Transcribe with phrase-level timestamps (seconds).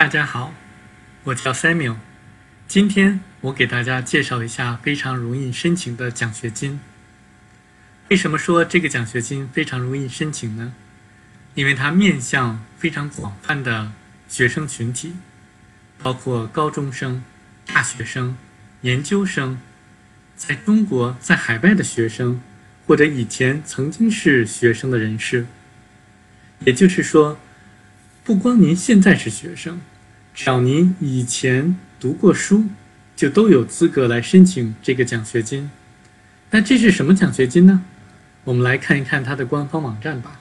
[0.00, 0.54] 大家好，
[1.24, 1.96] 我叫 Samuel。
[2.66, 6.80] 今天我给大家介绍一下非常容易申请的奖学金。
[8.08, 10.72] 为什么说这个奖学金非常容易申请呢？
[11.54, 13.92] 因为它面向非常广泛的
[14.26, 15.16] 学生群体，
[16.02, 17.22] 包括高中生、
[17.66, 18.38] 大学生、
[18.80, 19.60] 研究生，
[20.34, 22.40] 在中国在海外的学生，
[22.86, 25.44] 或者以前曾经是学生的人士。
[26.60, 27.38] 也就是说，
[28.30, 29.80] 不光您现在是学生。
[30.32, 32.66] 只要您以前读过书，
[33.16, 35.68] 就都有资格来申请这个奖学金。
[36.52, 37.82] 那这是什么奖学金呢？
[38.44, 40.38] 我们来看一看它的官方网站吧。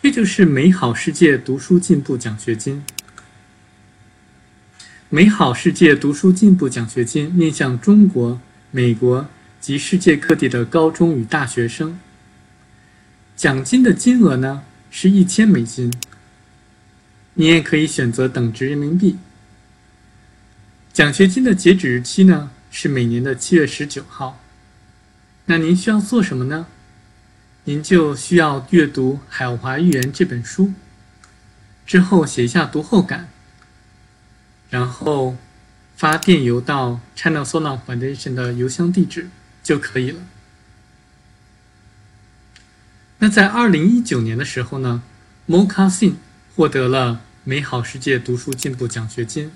[0.00, 2.82] 这就是美好世界读书进步奖学金。
[5.10, 8.40] 美好世界读书进步奖学金面向中国、
[8.70, 9.28] 美国
[9.60, 12.00] 及世界各地的高中与大学生。
[13.38, 14.64] 奖金的金额呢？
[14.90, 15.92] 是一千美金，
[17.34, 19.16] 你也可以选择等值人民币。
[20.92, 24.42] 奖学金的截止日期呢是每年的七月十九号。
[25.44, 26.66] 那您需要做什么呢？
[27.62, 30.72] 您就需要阅读《海华寓言》这本书，
[31.86, 33.28] 之后写一下读后感，
[34.68, 35.36] 然后
[35.94, 39.28] 发电邮到 China Solar Foundation 的邮箱地址
[39.62, 40.22] 就可以了。
[43.20, 45.02] 那在二零一九年的时候呢
[45.48, 46.14] ，Mokasin
[46.54, 49.50] 获得了美好世界读书进步奖学金。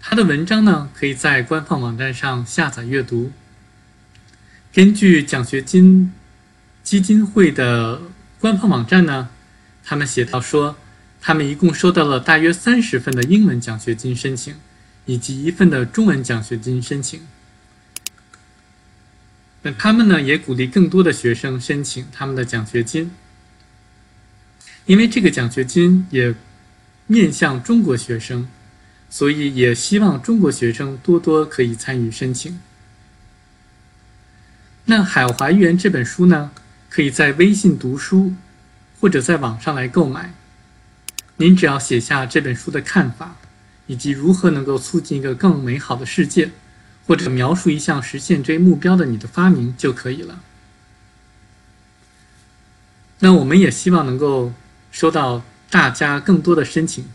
[0.00, 3.32] 他的文章呢，可以在官方网站上下载阅读。
[4.72, 6.12] 根据奖学金
[6.84, 8.00] 基金会的
[8.38, 9.30] 官方网站呢，
[9.82, 10.76] 他们写到说，
[11.20, 14.54] 他们一共收到了大约三十份的英文奖学金申请，
[15.06, 17.22] 以及一份的中文奖学金申请。
[19.66, 23.10] 那他们呢，也鼓励更多的学生申请他们的奖学金，
[24.84, 26.36] 因为这个奖学金也
[27.08, 28.46] 面向中国学生，
[29.10, 32.60] 所以也希望中国学生多多可以参与申请。
[34.84, 36.52] 那《海华寓言》这本书呢，
[36.88, 38.34] 可以在微信读书
[39.00, 40.32] 或者在网上来购买。
[41.38, 43.36] 您只要写下这本书的看法，
[43.88, 46.50] 以及如何能够促进一个更美好的世界。
[47.06, 50.40] 或者描述一项实现这一目标的你的发明就可以了。
[53.20, 54.52] 那我们也希望能够
[54.90, 57.08] 收到大家更多的申请。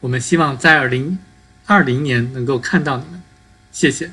[0.00, 1.18] 我们希望在二零
[1.66, 3.20] 二零年能够看到你们，
[3.72, 4.10] 谢谢。